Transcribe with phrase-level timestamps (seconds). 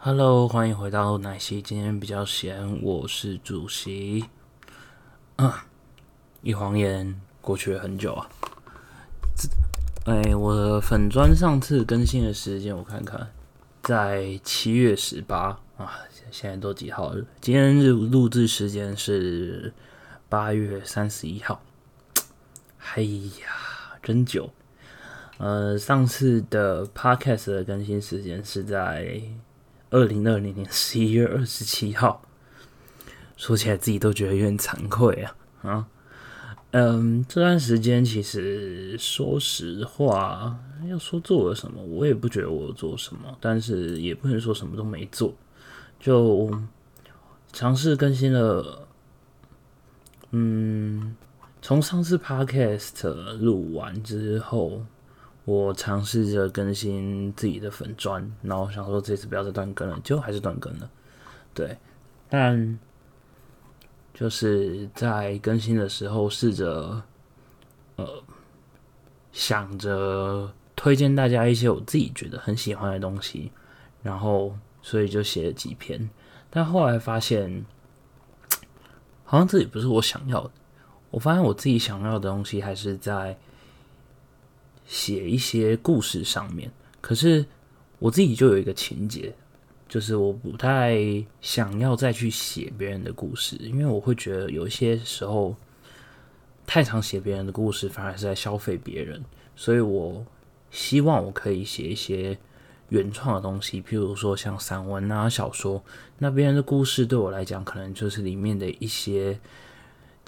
[0.00, 1.60] Hello，欢迎回到奶昔。
[1.60, 4.24] 今天比较闲，我是主席。
[5.34, 5.66] 啊，
[6.40, 8.28] 一晃眼过去了很久啊。
[9.36, 9.48] 这
[10.08, 13.28] 哎，我的粉砖上次更新的时间我看看，
[13.82, 15.98] 在七月十八啊。
[16.30, 17.24] 现在都几号了？
[17.40, 19.74] 今天日录制时间是
[20.28, 21.60] 八月三十一号。
[22.94, 24.48] 哎呀，真久。
[25.38, 29.20] 呃，上次的 Podcast 的更新时间是在
[29.90, 32.22] 二零二零年十一月二十七号。
[33.36, 35.86] 说起来自己都觉得有点惭愧啊啊！
[36.72, 45.32] 嗯，这段时间其实说实话，要说做了什么，我也不觉得我做什么，但是也不能说什么都没做。
[46.00, 46.52] 就
[47.52, 48.88] 尝试更新了，
[50.32, 51.16] 嗯，
[51.62, 54.84] 从上次 Podcast 录完之后，
[55.48, 60.90] 我尝试着更新自己的粉砖，然后想说这次不要再断更了，就还是断更了。
[61.54, 61.78] 对，
[62.28, 62.78] 但
[64.12, 67.02] 就是在更新的时候，试着
[67.96, 68.22] 呃
[69.32, 73.50] 想着推荐大家一些我自己觉得很喜欢的东西，
[74.02, 74.54] 然后。
[74.80, 76.08] 所以就写了几篇，
[76.48, 77.66] 但后来发现，
[79.24, 80.50] 好像这也不是我想要的。
[81.10, 83.36] 我发现我自己想要的东西还是在
[84.88, 86.68] 写一些故事上面。
[87.00, 87.46] 可是
[88.00, 89.32] 我自己就有一个情节，
[89.88, 90.98] 就是我不太
[91.40, 95.54] 想要再去写别人的故事，因为我会觉得有一些时候
[96.66, 99.24] 太常写别人的故事，反而是在消费别人。
[99.54, 100.26] 所以我
[100.72, 102.36] 希望我可以写一些。
[102.90, 105.84] 原创的东西，譬如说像散文啊、小说，
[106.16, 109.38] 那别人的故事对我来讲，可能就是里面的一些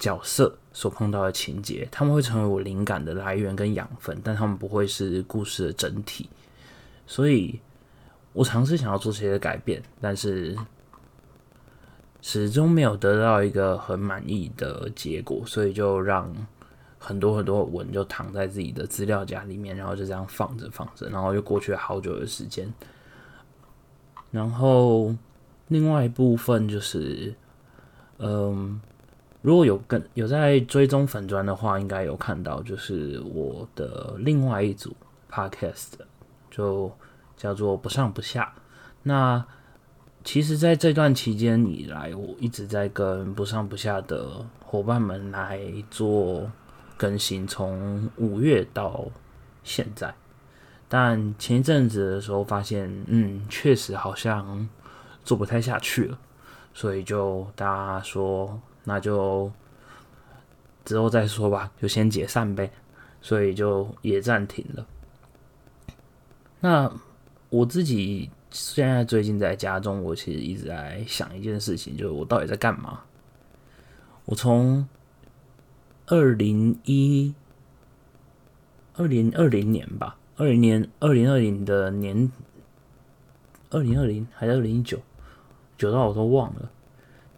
[0.01, 6.29] 角色所碰到的情节，他们会成为我灵感的来源跟养分，但他们不会是故事的整体。
[7.07, 7.57] 所以
[8.33, 10.57] 我尝试想要做些改变，但是
[12.21, 16.35] 始终没有得到一个很满意的结果，所以就让。
[17.03, 22.71] 很多很多文就躺在自己的资料夹里面，然后就这样放着放着，然后又过去了好久的时间。
[24.29, 25.11] 然后
[25.69, 27.33] 另外一部分就是，
[28.19, 28.79] 嗯，
[29.41, 34.95] 如果有跟有在追踪粉砖的话，应该有看到，就是我的另外一组
[35.29, 35.93] podcast
[36.49, 36.91] 就
[37.35, 38.53] 叫做不上不下。
[39.03, 39.45] 那
[40.23, 45.59] 其实，在这段期间以来，我一直在跟不上不下的伙伴们来
[45.89, 46.49] 做。
[46.97, 49.03] 更新从五月到
[49.63, 50.13] 现在，
[50.87, 54.69] 但前一阵子的时候发现，嗯，确实好像
[55.23, 56.19] 做不太下去了，
[56.75, 59.51] 所以就大家说，那就
[60.85, 62.71] 之后再说吧，就先解散呗，
[63.21, 64.85] 所以就也暂停了。
[66.59, 66.91] 那
[67.49, 73.01] 我自己现在最近在家中，我其实一直在想一件事情，就是我到底在干嘛？
[74.25, 74.87] 我从。
[76.07, 77.33] 二零一
[78.95, 82.29] 二零二零年吧，二零年二零二零的年，
[83.69, 84.99] 二零二零还是二零一九，
[85.77, 86.69] 久到我都忘了。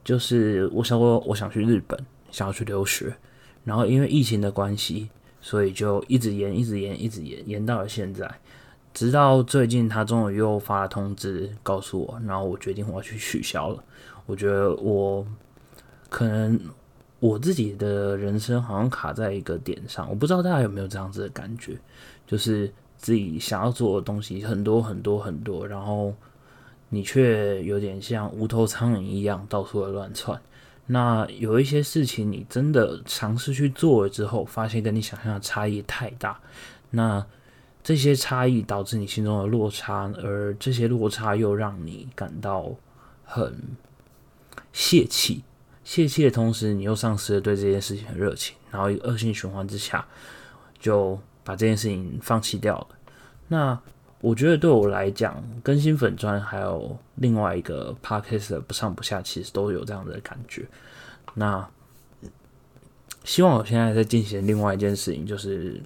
[0.04, 1.98] 就是我想说，我想去日本，
[2.32, 3.16] 想要去留学，
[3.64, 5.10] 然后因为疫情的关系，
[5.42, 8.30] 所以就一直延，一直延，一直延，延到了现在。
[8.94, 13.84] 直到最近，他终于又发了通知告诉我，然后我决定我要去取消了。
[14.26, 15.26] 我觉得我
[16.10, 16.60] 可能。
[17.20, 21.80] 我自己的人生好像卡在一个点上，我不知道大家有没有这样子的感觉，
[22.28, 26.14] 就是自己想要做的东西很多很多很多，然后
[26.94, 30.40] 你却有点像无头苍蝇一样到处的乱窜。
[30.86, 36.40] 那有一些事情你真的尝试去做了之后，发现跟你想象的差异太大，
[36.92, 37.26] 那
[37.82, 42.70] 这些差异导致你心中的落差，而这些落差又让你感到
[43.24, 43.58] 很
[44.72, 45.44] 泄气。
[45.84, 50.06] 泄气的同时，你又丧失了对这件事情的热情，然后一个恶性循环之下，
[50.80, 52.88] 就把这件事情放弃掉了。
[53.48, 53.80] 那
[54.24, 60.66] 我觉得对我来讲，更新粉砖还有另外一个 podcast 不上不下，其实都有这样的感觉。
[61.34, 61.70] 那
[63.26, 65.84] 希望我现在在进行另外一件事情，就是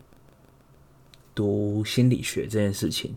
[1.34, 3.16] 读心理学这件事情，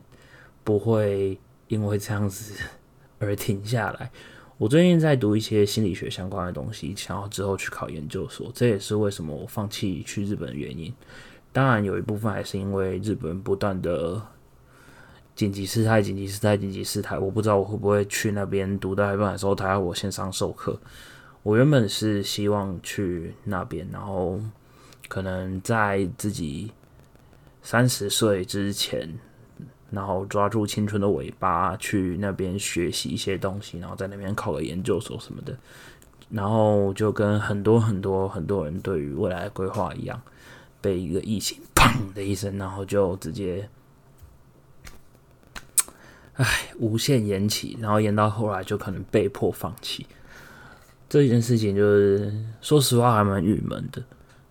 [0.64, 1.38] 不会
[1.68, 2.54] 因为这样子
[3.20, 4.10] 而停下来。
[4.56, 10.90] 我最近在读一些心理学相关的东西，想要之后去考研究所，这也是为什么我放弃去日本的原因。
[11.52, 14.22] 当然，有一部分还是因为日本不断的
[15.40, 20.78] 紧急事态、紧急事态、紧急事态，我不知道我会不会去那边读到一半的时候，他要我线上授课。
[21.42, 24.38] 我原本是希望去那边，然后
[25.08, 26.70] 可能在自己
[27.62, 29.08] 三十岁之前
[29.90, 35.56] 然后抓住青春的尾巴去那边学习一些东西，然后在那边考个研究所什么的，
[36.28, 40.20] 然后就跟很多很多很多人对于未来的规划一样，
[40.82, 43.66] 被一个疫情砰的一声，然后就直接，
[46.40, 50.06] 唉，无限延期，然后延到后来就可能被迫放弃。
[51.06, 52.32] 这件事情就是
[52.62, 54.02] 说实话还蛮郁闷的。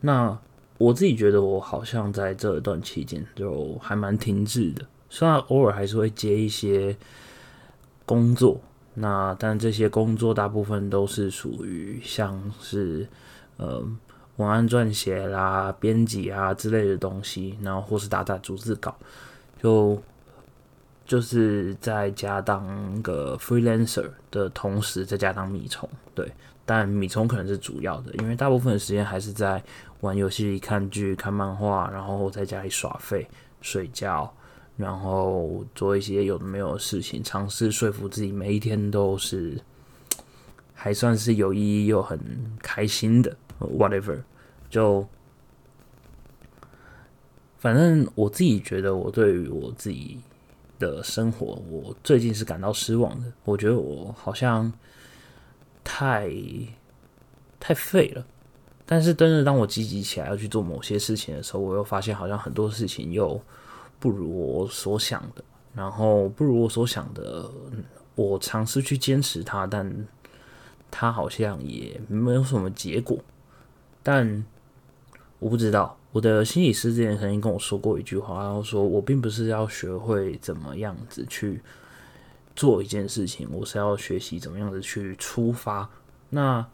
[0.02, 0.38] 那
[0.78, 6.96] 我自己觉得我好像在这一段期间就还蛮停滞的，虽然偶尔还是会接一些
[8.06, 8.62] 工作，
[8.94, 13.08] 那但这些工作大部分都是属于像是
[13.58, 13.84] 呃
[14.36, 18.96] 文案撰写啦、编辑啊之类的东西，然后或是打打逐字稿，
[19.60, 20.00] 就
[21.10, 26.32] 就是在家当个 freelancer 的同时，在家当米虫，对。
[26.68, 29.60] 但米虫可能是主要的，因为大部分的时间还是在
[30.02, 33.28] 玩游戏、看剧、看漫画，然后在家里耍废、
[33.60, 34.32] 睡觉，
[34.78, 39.60] 然后做一些有的没有的事情，尝试说服自己每一天都是
[40.76, 42.20] 还算是有意义又很
[42.62, 43.36] 开心的。
[43.60, 44.20] Whatever，
[44.70, 45.08] 就
[47.58, 50.20] 反正我自己觉得，我对于我自己
[50.80, 53.32] 的生活，我最近是感到失望的。
[53.44, 54.74] 我觉得我好像。
[55.82, 56.30] 太
[57.60, 58.24] 太废了，
[58.86, 63.42] 但是真的当我积极起来要去做某些事情的时候，我又发现好像很多事情又
[63.98, 65.44] 不如我所想的，
[65.74, 67.50] 然后不如我所想的，
[68.14, 70.08] 我尝试去坚持它，但
[70.92, 73.18] 它好像也没有什么结果。
[74.04, 74.46] 但
[75.40, 81.62] 我不知道，我的心理师之前曾经跟我说过一句话，然后说我并不是要学会怎么样子去。
[82.56, 85.90] 做一件事情，我是要学习怎么样子去出发。
[86.30, 86.66] 那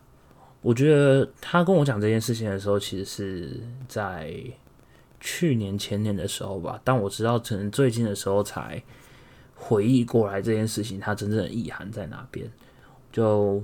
[0.63, 4.35] 我觉得他跟我讲这件事情的时候，其实是在
[5.19, 6.81] 去年前年的时候吧。
[6.83, 8.81] 但我知道，可能最近的时候才
[9.53, 12.51] 回忆过来这件事情，它真正的意涵在哪边。
[13.11, 13.63] 就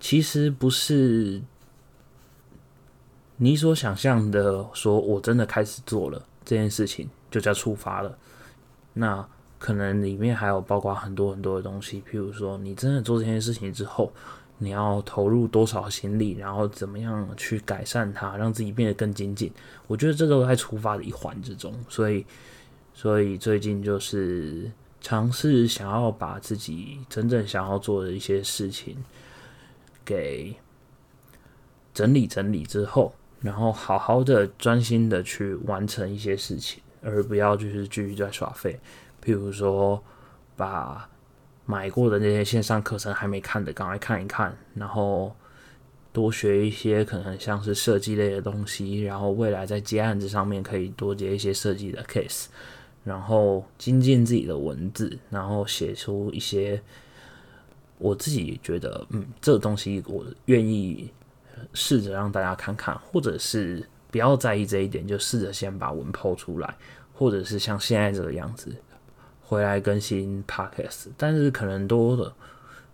[0.00, 1.40] 其实不是
[3.42, 8.16] 你所想象的，说我真的开始做了这件事情，就叫出发了。
[8.92, 9.28] 那
[9.58, 14.12] 可能里面还有包括很多很多的东西，譬如说，你真的做这件事情之后，
[14.58, 19.52] 你要投入多少心力，然后怎么样去改善它，让自己变得更精进。
[19.88, 22.24] 我觉得这都在出发的一环之中，所以，
[22.94, 28.96] 所以最近就是尝试想要把自己真正想要做的一些事情
[30.04, 30.54] 给
[31.92, 33.12] 整理整理之后，
[33.42, 38.78] 然后好好的专心的去完成一些事情，而不要就是继续在耍废。
[39.22, 40.02] 譬如说，
[40.56, 41.08] 把
[41.66, 45.34] 买过的那些线上课程还没看的，赶快看一看，然后
[46.12, 52.46] 多学一些可能像是设计类的东西，然后未来在接案子上面可以多接一些设计的 case，
[53.04, 56.82] 然后精进自己的文字，然后写出一些
[57.98, 61.10] 我自己觉得，嗯，这个东西我愿意
[61.72, 66.76] 试着让大家看看，或者是不要在意这一点，就试着先把文抛出来，
[67.14, 68.74] 或者是像现在这个样子。
[69.44, 72.32] 回来更新 podcast，但是可能多的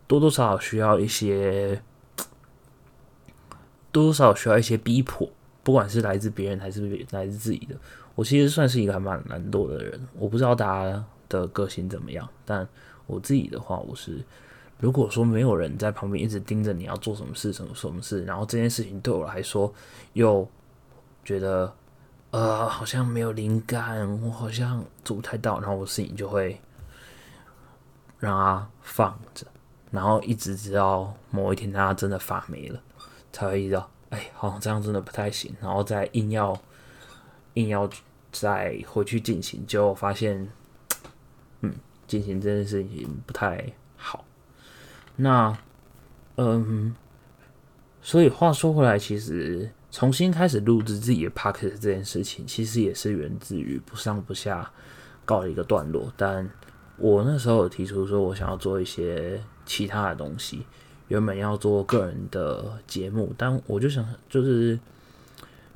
[0.08, 1.80] 多多少少需要一些，
[3.92, 5.30] 多多少少需要一些逼迫，
[5.62, 7.76] 不管是来自别人还是来自自己的。
[8.16, 12.66] 我其实算是一个还蛮懒惰的人，我不知道大家的个性怎么样，但
[13.06, 14.18] 我自己的话，我是
[14.78, 19.72] 如果说没有人在旁边一直盯着你要做什么事、什么什么事，然后这件事情对我来说
[20.12, 20.48] 又
[21.24, 21.72] 觉得。
[22.30, 26.60] 呃，好像没有灵感，我好像做不太到，然后我事情就会
[28.18, 29.46] 让它放着，
[29.90, 32.78] 然后一直直到某一天它真的发霉了，
[33.32, 36.54] 才会意识到，哎，好像这样真的不太行，然后再硬要
[37.54, 37.88] 硬要
[38.30, 40.46] 再回去进行，就发现，
[41.62, 41.72] 嗯，
[42.06, 43.72] 进行这件事情不太。
[45.18, 45.56] 那，
[46.36, 46.94] 嗯，
[48.00, 49.70] 所以话说回来，其实。
[49.90, 54.70] 重新开始录制自己的 p o c k e t 这件事情，其实也是源自于不上不下
[55.24, 56.12] 告了一个段落。
[56.14, 56.48] 但
[56.98, 60.66] 我那时候有提出说，我想要做一些其他的东西，
[61.08, 64.78] 原本要做个人的节目，但我就想，就是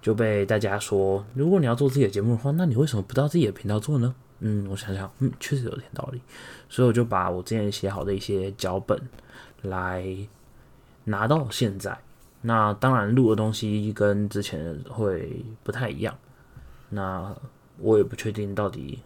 [0.02, 4.14] 就被大家说，如果你要做自己的节目的话，那你为什么不到自己的频道做呢？
[4.44, 6.20] 嗯，我想想，嗯，确实有点道理。
[6.68, 9.00] 所以我就把我之前写好的一些脚本
[9.62, 10.04] 来
[11.04, 11.96] 拿到现在。
[12.40, 16.12] 那当然，录的东西跟之前会不太一样。
[16.88, 17.32] 那
[17.78, 18.98] 我也不确定到底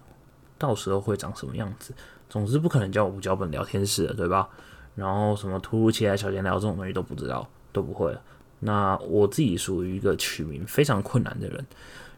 [0.56, 1.92] 到时候会长什么样子。
[2.30, 4.48] 总之，不可能叫我无脚本聊天室了，对吧？
[4.94, 8.22] 然后什么突如其来小闲聊这种东西都不知道，都不会了。
[8.60, 11.66] 那我自己属于一个取名非常困难的人。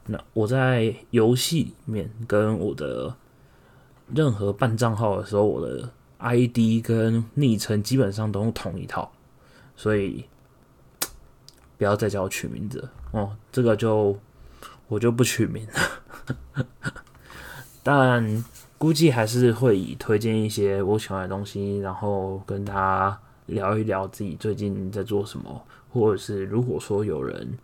[0.08, 3.14] 那我在游戏里面跟我的
[4.14, 9.12] 任何办账号的时候，我的 ID 跟昵称基本上都用同一套，
[9.76, 10.24] 所以
[11.76, 13.36] 不要再叫我取名字哦。
[13.52, 14.18] 这个就
[14.88, 16.64] 我就不取名了，
[17.84, 18.44] 但
[18.78, 25.62] 估计还是会以推荐一些我喜欢的东西，然后跟他聊一聊自己最近在做什么，
[25.92, 27.58] 或者是如果说有人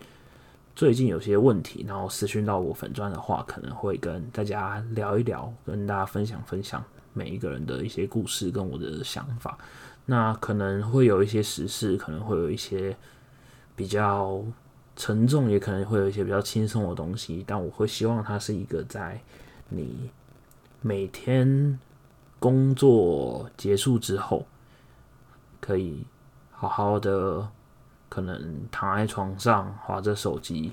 [0.74, 6.82] 最近有些问题，然后私讯到我粉钻的话，可能会跟大家聊一聊，跟大家分享分享。
[7.16, 9.56] 每一个人的一些故事跟我的想法，
[10.04, 12.96] 那可能会有一些时事，可能会有一些
[13.76, 14.44] 比较
[14.96, 17.44] 沉重，也可能会有一些比较轻松的东西。
[17.46, 19.22] 但我会希望它是一个在
[19.68, 20.10] 你
[20.80, 21.78] 每天
[22.40, 24.44] 工作结束之后，
[25.60, 26.04] 可以
[26.50, 27.48] 好好的
[28.14, 28.40] 可能
[28.70, 30.72] 躺在床上划着手机，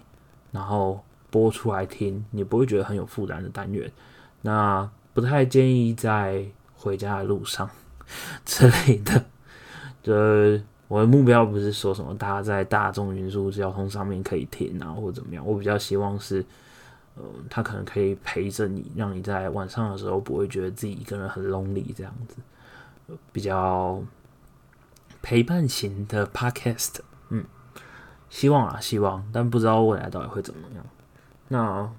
[0.52, 3.92] 然后播出来听，你不会觉得很有负担的单元。
[4.44, 6.46] 那不太建议在
[6.76, 7.68] 回家的路上
[8.46, 9.26] 之类的。
[10.04, 10.14] 就
[10.88, 15.44] 我的目标不是说什么大家在大众运输交通上面可以听啊，或者怎么样。
[15.44, 16.46] 我比较希望是，
[17.16, 22.38] 呃，他可能可以陪着你，让你在晚上的时候不会觉得自己一个人很 lonely 这样子。
[23.32, 24.00] 比较
[25.22, 27.00] 陪伴型的 podcast，
[28.32, 30.84] 希望啊，希望，但不知道未来到底会怎么样。
[31.50, 31.94] 那，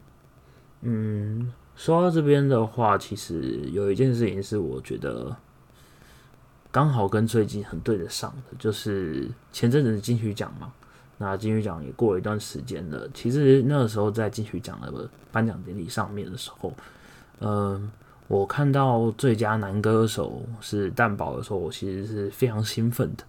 [0.80, 1.52] 嗯。
[1.74, 5.34] 说到这边的话，其实有一件事情是我觉得
[6.70, 10.70] 刚好跟最近很对得上的，就是前阵子金曲奖嘛。
[11.16, 16.72] 那金曲奖也过了一段时间了，其实那个时候在金曲奖的颁奖典礼上面的时候，
[17.40, 17.90] 嗯，
[18.28, 23.24] 我看到最佳男歌手是蛋宝的时候，我其实是非常兴奋的。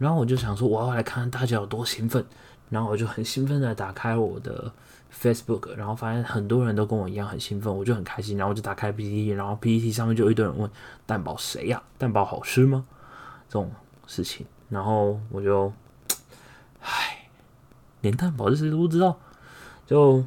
[0.00, 2.26] 然后我就想说，我要来看看大家有多兴奋。
[2.70, 4.72] 然后我就很兴奋的打开我的。
[5.12, 10.70] Facebook，然后发现很多人都跟我一样很兴奋，我就很开心，然后我就打开 PPT，然后 PPT 上面就一堆人问
[11.04, 11.82] 蛋堡谁呀？
[11.98, 12.86] 蛋堡好吃吗？
[13.48, 13.72] 这种
[14.06, 15.72] 事情，然后我就，
[16.80, 17.28] 唉，
[18.02, 19.18] 连蛋堡是谁都不知道，
[19.84, 20.24] 就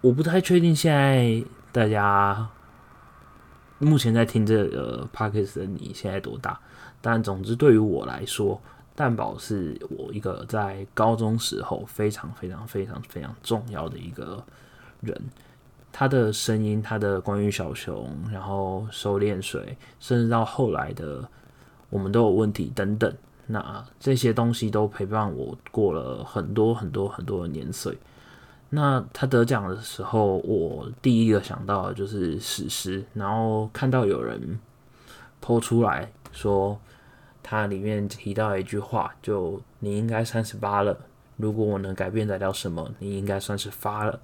[0.00, 2.48] 我不太确定现在大家
[3.78, 6.58] 目前在听这个 Podcast 的你现在多大，
[7.00, 8.60] 但总之对于我来说。
[8.94, 14.42] 蛋宝是我一个在高中时候非常非常非常非常重要的一个
[15.00, 15.16] 人，
[15.92, 21.22] 他的声音，他的关于小熊，然后收敛水，甚至到后来的
[21.90, 23.14] 我们都有问题等等，
[23.46, 27.96] 那这些东西都陪伴我过了很多很多很多的年岁。
[28.70, 34.58] 那他得奖的时候，我第一个想到的就是史诗，然后看到有人
[35.40, 36.80] 抛出来说。
[37.40, 40.94] 它里面提到一句话，就你应该三十八了。
[41.38, 44.20] 如果我能改变得了什么，你应该算是发了。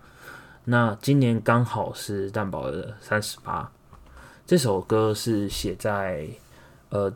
[0.65, 3.73] 那今年刚好是蛋宝的三十八。
[4.45, 6.29] 这首歌是写在，
[6.91, 7.11] 呃，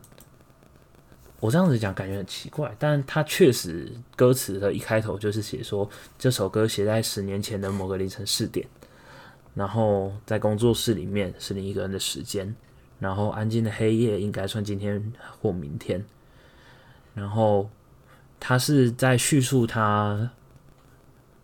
[1.39, 8.65] 我这样子讲感觉很奇怪，但它确实歌词的一开头就是写说这首歌写在十年前的某个凌晨四点，
[9.53, 12.55] 然后在工作室里面是你一个人的时间。
[12.99, 16.05] 然后安静的黑夜应该算今天或明天。
[17.15, 17.69] 然后
[18.39, 20.31] 他是在叙述他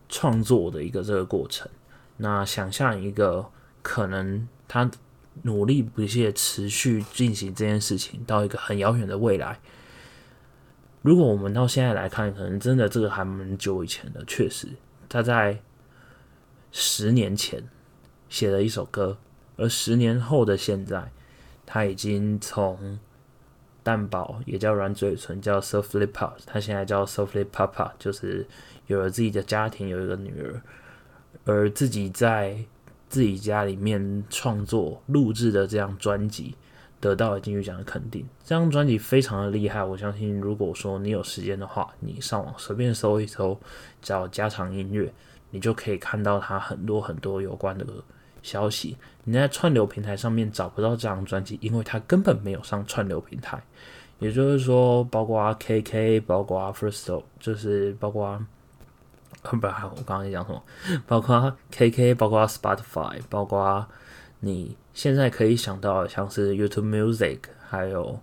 [0.08, 1.68] 创作的一个这个过程。
[2.18, 3.50] 那想象一个
[3.82, 4.90] 可能他
[5.42, 9.60] 努力不懈、持续进行这件事情到一个很遥远的未来。
[11.02, 14.24] 如果我们到现在来看，可能真的这个还蛮久以前的。
[14.26, 14.70] 确实，
[15.10, 15.60] 他在
[16.72, 17.68] 十年前
[18.30, 19.18] 写了一首歌，
[19.58, 21.12] 而十年后的现在。
[21.66, 23.00] 他已经从
[23.84, 28.48] 蛋堡也叫软嘴唇，叫 Softly Pop，他现在叫 Softly Papa，就是
[28.88, 30.62] 有了自己的家庭，有一个女儿，
[31.46, 32.58] 而自己在
[33.08, 36.56] 自己家里面创作录制的这张专辑，
[37.00, 38.26] 得到了金曲奖的肯定。
[38.44, 43.60] 这张专辑非常的厉害，我相信如果说你有时间的话，你上网随便搜一搜，
[44.02, 45.14] 找家常音乐，
[45.52, 47.86] 你就可以看到他很多很多有关的。
[48.46, 53.60] 消息，你在串流平台上面找不到这张专辑，因为它根本没有上串流平台。
[54.20, 58.40] 也就是说，包括 KK，包括 First，就是包括，
[59.42, 60.64] 不，我刚刚在讲什么？
[61.08, 63.86] 包括 KK，包括 Spotify，包括
[64.42, 68.20] 你现在可以想到像是 YouTube Music，还有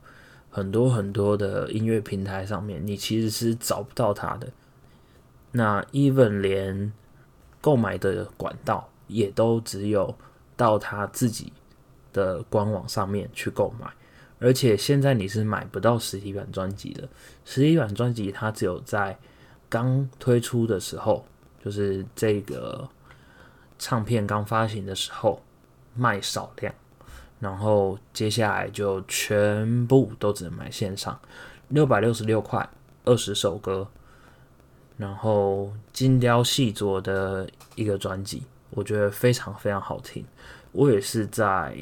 [0.51, 4.49] 很多很多的音乐平台上面，你其实是找不到它的。
[5.51, 6.93] 那 Even 连
[7.61, 8.89] 购买的管道。
[9.13, 10.15] 也都只有
[10.57, 11.53] 到他自己
[12.13, 13.87] 的官网上面去购买，
[14.39, 17.09] 而且现在你是买不到实体版专辑的。
[17.45, 19.17] 实体版专辑它只有在
[19.69, 21.25] 刚推出的时候
[21.65, 22.89] 就是这个
[23.79, 25.43] 唱片刚发行的时候
[25.95, 26.75] 卖少量，
[27.41, 31.19] 然后接下来就全部都只能买线上，
[31.69, 32.69] 六百六十六块，
[33.05, 33.89] 二十首歌，
[34.97, 38.43] 然后精雕细琢的一个专辑，
[38.73, 40.25] 我觉得非常非常好听。
[40.73, 41.77] 我也是在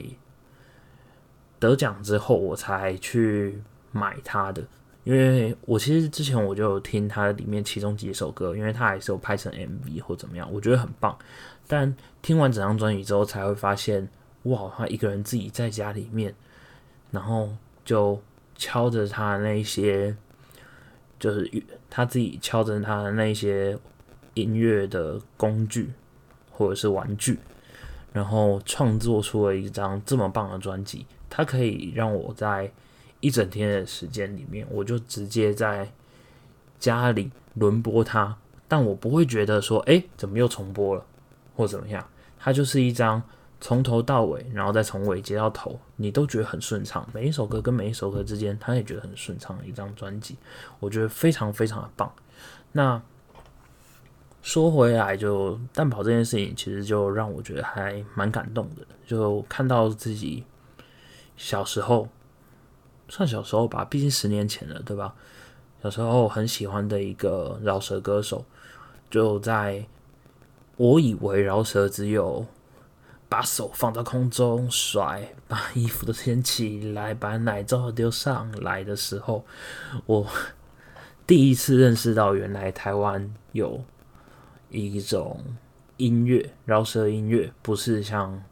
[1.58, 4.62] 得奖之后我才去买它的。
[5.04, 11.18] 因为我其实之前我就有听他里面其中几首歌，因为他还是有拍成 MV 或怎么样，我觉得很棒。
[11.66, 14.06] 但听完整张专辑之后，才会发现，
[14.42, 16.34] 哇，他一个人自己在家里面，
[17.10, 17.48] 然后
[17.82, 18.20] 就
[18.56, 20.14] 敲着他那些，
[21.18, 21.50] 就是
[21.88, 23.76] 他自己敲着他的那些
[24.34, 25.90] 音乐的工具
[26.60, 27.38] 或者是玩具，
[28.12, 31.06] 然后创作出了一张这么棒的专辑。
[31.28, 32.70] 它可以让我在。
[33.22, 35.86] 一整天的时间里面，我就直接在
[36.78, 38.34] 家里轮播它，
[38.66, 41.04] 但我不会觉得说，哎，怎么又重播了，
[41.54, 42.02] 或怎么样？
[42.38, 43.22] 它就是一张
[43.60, 47.06] 从头到尾，然后再从尾接到头，你都觉得很顺畅。
[47.12, 50.38] 每一首歌跟每一首歌之间，他也觉得很顺畅的一张专辑，
[50.78, 52.10] 我觉得非常非常的棒。
[52.72, 53.02] 那
[54.42, 60.44] 说回来，就蛋跑这件事情，其实就让我觉得还蛮感动的，就看到自己
[61.36, 62.08] 小时候。
[63.12, 65.12] 算小时候吧，毕竟十年前了，对吧？
[65.82, 68.44] 小时候很喜欢的一个饶舌歌手，
[69.10, 69.84] 就在
[70.76, 72.46] 我以为饶舌只有
[73.28, 79.44] 把手放到空中甩，把衣服都掀起来，把奶罩丢上来的时候，
[80.06, 80.24] 我
[81.26, 83.82] 第一次认识到，原来台湾有
[84.70, 85.42] 一种
[85.96, 88.42] 音乐，饶舌音乐不是像。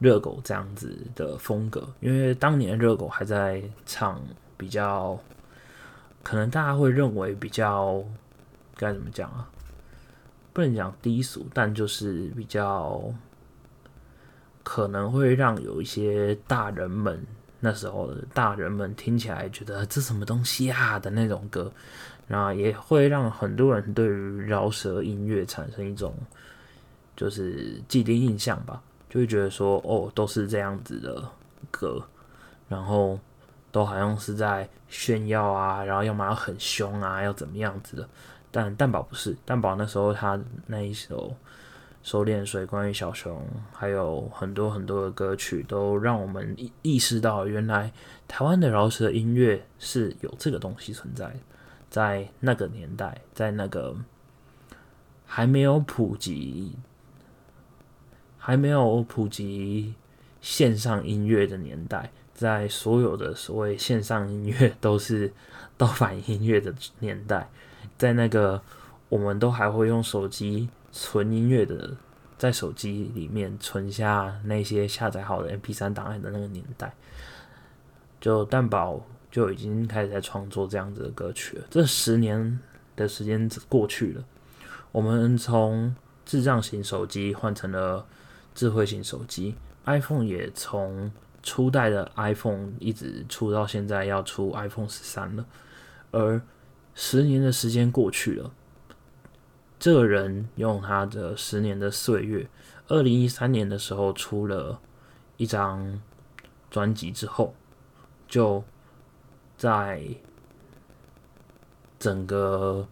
[0.00, 4.18] 热狗这样子的风格，因为当年热狗还在唱
[4.56, 5.20] 比较，
[6.22, 8.02] 可能大家会认为比较
[8.76, 9.46] 该怎么讲啊？
[10.54, 13.12] 不能讲低俗，但就是比较
[14.62, 17.22] 可能会让有一些大人们
[17.60, 21.70] 那时候的大人们听起来觉得这什么东西啊的那种歌，
[22.30, 26.14] 然后也会让很多人对于饶舌音乐产生一种
[27.16, 28.80] 就是既定印象吧。
[29.08, 31.20] 就会觉得说，哦，都是这样子的
[31.68, 32.00] 歌，
[32.68, 33.18] 然后
[33.72, 38.08] 都好像是在炫耀啊，然后要么要很凶啊，要怎么样子的。
[38.52, 41.34] 但蛋宝不是，蛋宝那时候他那一首
[42.08, 47.92] 《收敛水》关于小熊，还有很多很多的歌曲，都让我们意意识到，原来
[48.28, 51.40] 台湾的饶舌音乐是有这个东西存在的，
[51.90, 53.94] 在那个年代，在那个
[55.26, 56.76] 还没有普及。
[58.42, 59.94] 还没有普及
[60.40, 65.30] 线上音乐的年代，在所有的所谓线上音乐都是
[65.76, 67.50] 盗版音乐的年代，
[67.98, 68.62] 在那个
[69.10, 71.94] 我们都还会用手机存音乐的，
[72.38, 76.94] 在手机里面存下那些下载好的 MP3 档案的那个年代，
[78.22, 81.64] 就蛋宝就已经开始在创作这样子的歌曲了。
[81.70, 82.58] 这十年
[82.96, 84.24] 的时间过去了，
[84.92, 88.06] 我们从智障型手机换成了。
[88.52, 95.46] 智慧型手机，iPhone 也从初代的 iPhone 一直出到现在要出 iPhone 十三了，
[96.10, 96.42] 而
[96.94, 98.52] 十年的时间过去了，
[99.78, 102.48] 这个人用他的十年的岁月，
[102.88, 104.80] 二零一三年的时候出了
[105.36, 106.02] 一张
[106.68, 107.54] 专辑之后，
[108.26, 108.62] 就
[109.60, 110.02] 在
[111.98, 112.88] 整个。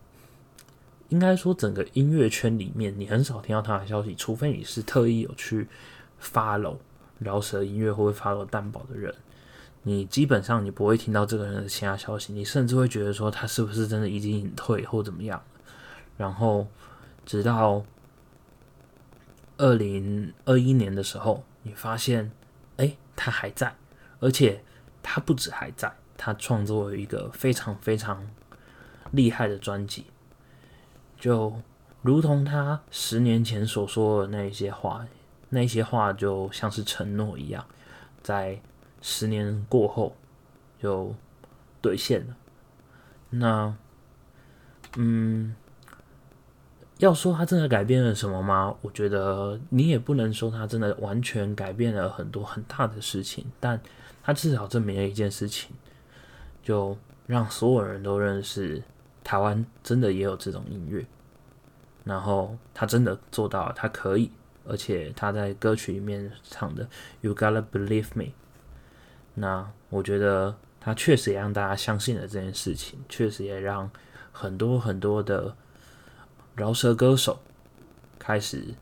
[1.08, 5.66] 应该说，整个音乐圈里面，你很少听到他的消息，除非你是特意有去
[6.22, 6.76] follow
[7.18, 9.14] 饶舌音乐或者 follow 蛋堡的人，
[9.84, 15.42] 你基本上你不会听到这个人的其他消息，你甚至会觉得说他是不是真的已经隐退或怎么样。
[16.18, 16.66] 然后
[17.24, 17.82] 直到
[19.56, 22.30] 二零二一年的时候，你发现，
[22.76, 23.74] 哎，他还在，
[24.20, 24.62] 而且
[25.02, 28.28] 他不止还在，他创作了一个非常非常
[29.12, 30.04] 厉害的专辑。
[31.18, 31.62] 就
[32.02, 35.06] 如同他十年前所说的那些话，
[35.48, 37.64] 那些话就像是承诺一样，
[38.22, 38.60] 在
[39.00, 40.14] 十年过后
[40.78, 41.14] 就
[41.80, 42.36] 兑现了。
[43.30, 43.74] 那，
[44.96, 45.54] 嗯，
[46.98, 48.74] 要说他真的改变了什么吗？
[48.82, 53.80] 我觉得你也不能说他真的完全改变了很多很大的事情，但
[54.22, 55.70] 他至少证明了一件事情，
[56.68, 58.82] 就让所有人都认识。
[59.24, 61.06] 台湾真的也有这种音乐，
[62.04, 64.30] 然后他真的做到了，他可以，
[64.66, 66.86] 而且他在歌曲里面唱的
[67.22, 68.32] "You gotta believe me"，
[69.34, 73.90] 那我觉得他确实也让大家相信了这件事情，确实也让
[74.32, 75.54] 很多很多的
[76.54, 77.40] 饶舌歌手
[78.18, 78.74] 开始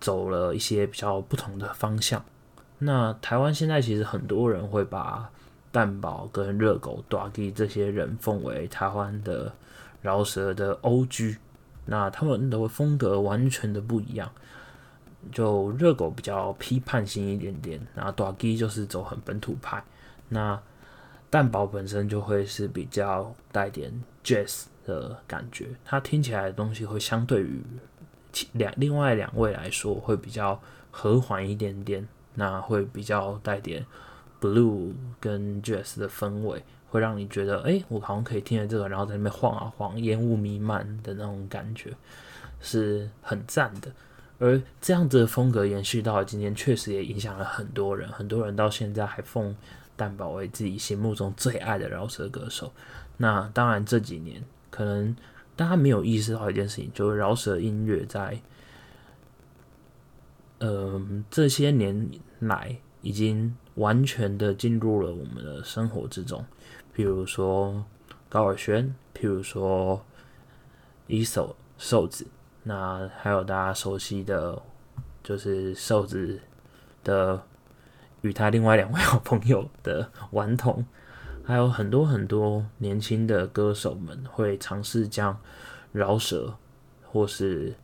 [0.00, 2.24] 走了一些比较不同的方向。
[2.78, 5.30] 那台湾现在其实很多人会把
[5.72, 9.52] 蛋堡跟热狗、大鸡这些人奉为台湾的
[10.02, 11.36] 饶舌的 O.G。
[11.86, 14.30] 那他们的风格完全的不一样。
[15.32, 19.84] 就热狗比较批判性一点点，然后大鸡就是走很本土派。
[20.28, 20.60] 那
[21.28, 23.92] 蛋堡本身就会是比较带点
[24.24, 27.62] jazz 的感觉，它听起来的东西会相对于
[28.52, 32.08] 两另外两位来说会比较和缓一点点。
[32.34, 33.84] 那会比较带点
[34.40, 41.92] blue 跟 jazz 的氛围，会让你觉得，哎，我好像可以听着这个，然后在那边晃啊晃，烟雾弥漫的那种感觉，
[42.60, 43.92] 是很赞的。
[44.38, 49.54] 而这样子的风格延续到今天，确实也影响了很多人，很多人到现在还奉
[49.96, 52.72] 蛋堡为自己心目中最爱的饶舌歌手。
[53.18, 55.14] 那当然这几年，可能
[55.54, 58.40] 大家没有意识到一件事情，就是饶舌音乐在。
[60.62, 61.00] 呃，
[61.30, 66.44] 这些年来已经完全的进入了我们的生活之中。
[66.94, 67.84] 譬如说
[68.28, 70.04] 高尔宣，譬如说
[71.06, 72.26] 一手瘦子，
[72.62, 74.60] 那还有大家熟悉的，
[75.22, 76.40] 就是瘦子
[77.02, 77.42] 的
[78.20, 80.84] 与他另外两位好朋友的顽童，
[81.44, 85.38] 还有很多很多年轻的歌手们会尝试将
[85.92, 86.54] 饶舌
[87.04, 87.74] 或是。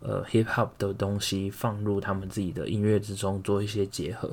[0.00, 4.30] 呃，hip hop 的东西放入他们自己的音乐之中，做一些结合，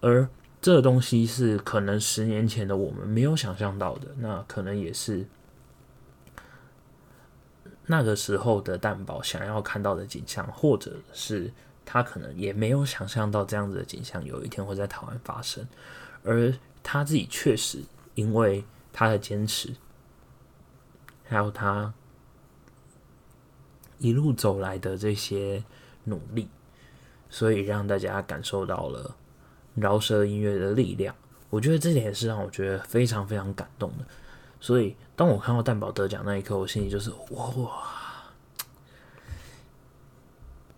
[0.00, 0.28] 而
[0.60, 5.24] 这东西是可能十年前的我们没有想象到的，那可能也是
[7.86, 11.52] 那个时候的蛋堡想要看到的景象，或者是
[11.86, 15.66] 他可能也没有想象到这样子的景象有一天会在台湾发生，
[16.24, 17.78] 而他自己确实
[18.16, 19.72] 因为他的坚持，
[21.24, 21.94] 还有他。
[24.00, 25.62] 一路走来的这些
[26.04, 26.48] 努力，
[27.28, 29.14] 所以让大家感受到了
[29.74, 31.14] 饶舌音乐的力量。
[31.50, 34.04] 我觉得这点也是让我觉得非常非常感动的。
[34.60, 37.70] 所以当我看到蛋宝得奖那一刻，我心里就是哇，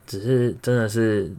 [0.07, 1.33] 只是真的是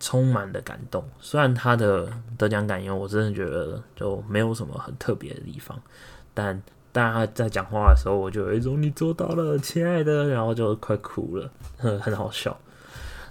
[0.00, 1.02] 充满了感动。
[1.20, 5.80] 虽然他的得奖感言，我真的觉得就没有什么很特别的地方，
[6.34, 6.62] 但。
[6.90, 12.58] 大家在讲话的时候，我就有一种你做到了，亲爱的，然后就快哭了，很 很好笑，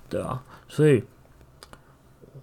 [0.07, 1.03] 对啊，所以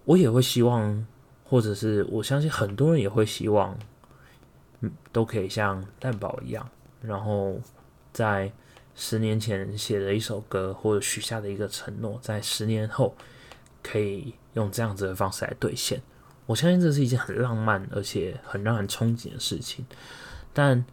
[0.03, 1.07] 我也会希望，
[1.45, 3.75] 或者是我相信很多人也会希望，
[4.81, 6.69] 嗯，都可以像蛋宝一样，
[7.01, 7.59] 然后
[8.11, 8.51] 在
[8.93, 13.15] 十年前写的一首歌或者许下的一个承诺，在十年后
[13.81, 16.01] 可以用这样子的方式来兑现。
[16.45, 19.85] 我相信这是一件很浪漫而且很让人憧憬的事情，
[20.53, 20.85] 但。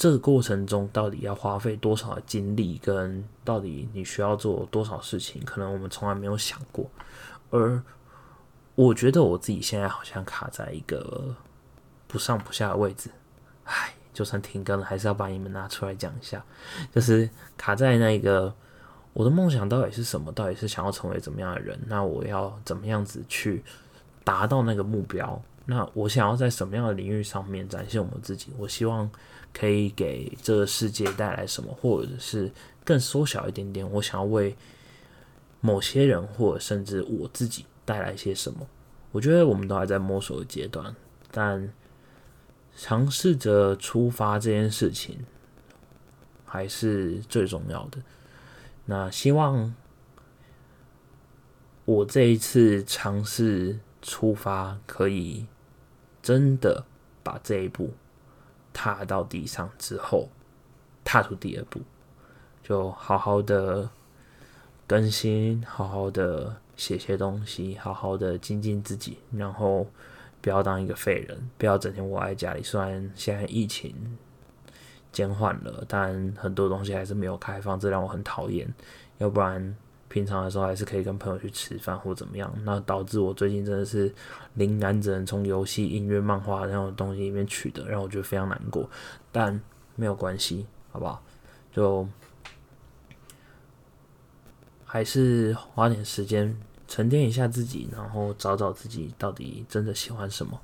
[0.00, 6.90] 这个过程中到底要花费多少的精力，跟到底你需要做多少事情，可能我们从来没有想过。
[7.50, 7.82] 而
[8.74, 11.36] 我觉得我自己现在好像卡在一个
[12.08, 13.10] 不上不下的位置。
[13.64, 16.42] 唉，就算停更了，还是要把你们拿出来讲一下。
[16.94, 18.50] 就是卡在那个
[19.12, 20.32] 我的梦想到底是什么？
[20.32, 21.78] 到底是想要成为怎么样的人？
[21.86, 23.62] 那我要怎么样子去
[24.24, 25.38] 达到那个目标？
[25.66, 28.50] 那我想要在什么样的领域上面展现我们自己？
[28.56, 29.10] 我希望。
[29.52, 32.50] 可以给这个世界带来什么，或者是
[32.84, 34.56] 更缩小一点点，我想要为
[35.60, 38.66] 某些人，或者甚至我自己带来些什么？
[39.12, 40.94] 我觉得我们都还在摸索的阶段，
[41.32, 41.72] 但
[42.76, 45.18] 尝试着出发这件事情
[46.44, 47.98] 还是最重要的。
[48.86, 49.74] 那希望
[51.84, 55.46] 我这一次尝试出发，可以
[56.22, 56.84] 真的
[57.22, 57.90] 把这一步。
[58.72, 60.28] 踏到地上之后，
[61.04, 61.80] 踏出第二步，
[62.62, 63.88] 就好好的
[64.86, 69.86] 更新，好好的写些东西，好好的精进自己，然后
[70.40, 72.62] 不要当一个废人，不要整天窝在家里。
[72.62, 73.94] 虽然现在疫情
[75.12, 78.72] 减缓了，但很多东西还是没有开放，这让我很讨厌。
[79.18, 79.76] 要不然。
[80.10, 84.12] 平常的时候还是可以跟朋友去吃饭或怎么样，那导致我最近真的是
[84.54, 88.90] 灵感只能从游戏、音乐、漫画那种东西里面取得，让我觉得非常难过。
[89.30, 89.58] 但
[89.94, 91.22] 没有关系，好不好？
[91.72, 92.06] 就
[94.84, 100.60] 还是花点时间沉淀一下自己，然后找找自己到底真的喜欢什么，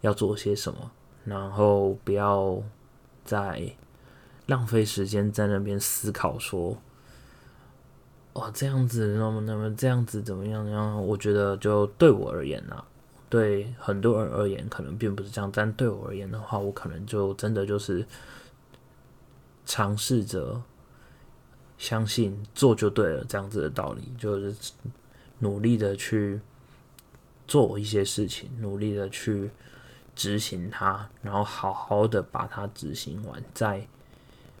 [0.00, 0.90] 要做些什么，
[1.24, 2.60] 然后不要
[3.24, 3.72] 再
[4.46, 6.76] 浪费时间在那边思考说。
[8.34, 10.64] 哇，这样子，那么那么这样子怎么样？
[10.70, 12.84] 然后我觉得，就对我而言呢，
[13.28, 18.06] 对很多人而言可能并不是这样，但对我而言的话，我可能就真的就是
[19.66, 20.62] 尝试着
[21.76, 24.54] 相信做就对了这样子的道理，就是
[25.40, 26.40] 努力的去
[27.48, 29.50] 做一些事情，努力的去
[30.14, 33.84] 执行它，然后好好的把它执行完，在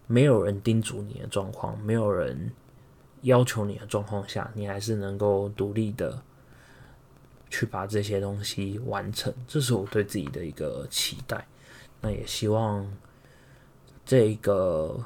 [0.08, 2.50] 没有人叮嘱你的状况，没有人
[3.22, 6.20] 要求你的状况下，你还是能够独立的
[7.50, 11.46] 去把这些东西完成，这是我对自己的一个期待。
[12.00, 12.90] 那也希望
[14.06, 15.04] 这个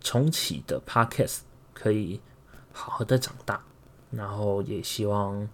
[0.00, 1.40] 重启的 Podcast
[1.72, 2.20] 可以
[2.72, 3.62] 好好的长大，
[4.10, 5.48] 然后也希望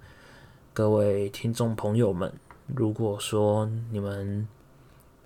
[0.72, 2.32] 各位听众朋友们，
[2.66, 4.48] 如果说你们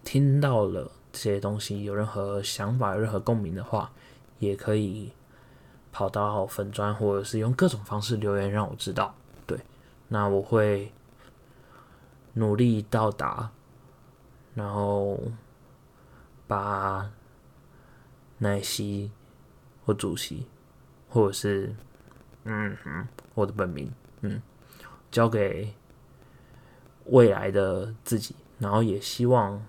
[0.03, 3.93] 听到了这些东西，有任何想法、有任何共鸣的话，
[4.39, 5.13] 也可以
[5.93, 9.15] 跑到粉砖或者是用各种方式留言让我知道。
[9.47, 9.59] 对，
[10.09, 10.93] 那我会
[12.35, 13.51] 努力到达。
[14.55, 15.21] 然后
[16.49, 17.09] 把
[18.39, 19.09] 奶昔
[19.85, 20.49] 或主席，
[21.09, 21.73] 或者是
[22.43, 23.89] 嗯嗯我的本名
[24.23, 24.43] 嗯
[25.13, 25.73] 交给
[27.05, 29.65] 未来的自己，然后也希望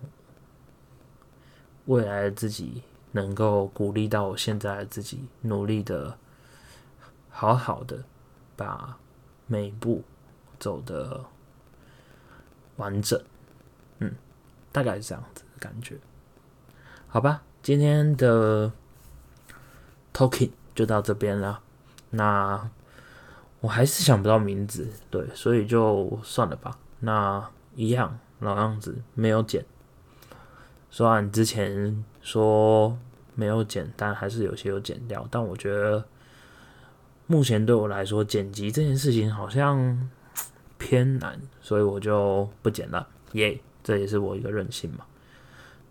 [1.86, 6.18] 未来的自己能够鼓励到我现在自己，努力的
[7.30, 8.04] 好好的
[8.56, 8.98] 把
[9.48, 10.04] 每一步
[10.60, 11.26] 走的
[12.78, 13.22] 完整。
[14.00, 14.14] 嗯
[14.72, 15.98] 大概是这样子的感觉，
[17.08, 18.72] 好吧，今天的
[20.14, 21.62] talking 就到这边了。
[22.12, 22.70] 那
[23.62, 26.78] 我还是想不到名字，对，所以就算了吧。
[27.00, 29.66] 那一样老样子，没有剪。
[30.92, 32.98] 虽然之前说
[33.36, 35.28] 没有剪，但还是有些有剪掉。
[35.32, 36.06] 但我觉得
[37.28, 40.10] 目前对我来说，剪辑这件事情好像
[40.78, 43.08] 偏难，所以我就不剪了。
[43.34, 43.60] 耶。
[43.82, 45.06] 这也是我一个任性嘛，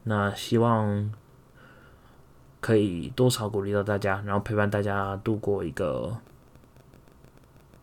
[0.04, 1.10] 那希望
[2.60, 6.16] 可以多少鼓励到大家，然后陪伴大家度过一个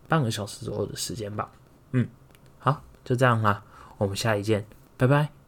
[0.07, 1.51] 半个小时左右的时间吧。
[1.91, 2.07] 嗯，
[2.59, 3.61] 好，就这样啦，
[3.97, 5.44] 我们下一见，拜拜。